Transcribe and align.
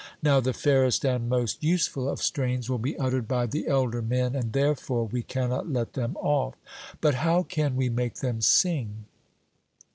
Now 0.23 0.39
the 0.39 0.51
fairest 0.51 1.05
and 1.05 1.29
most 1.29 1.63
useful 1.63 2.09
of 2.09 2.23
strains 2.23 2.67
will 2.67 2.79
be 2.79 2.97
uttered 2.97 3.27
by 3.27 3.45
the 3.45 3.67
elder 3.67 4.01
men, 4.01 4.33
and 4.35 4.51
therefore 4.51 5.05
we 5.05 5.21
cannot 5.21 5.71
let 5.71 5.93
them 5.93 6.17
off. 6.17 6.55
But 7.01 7.13
how 7.13 7.43
can 7.43 7.75
we 7.75 7.87
make 7.87 8.15
them 8.15 8.41
sing? 8.41 9.05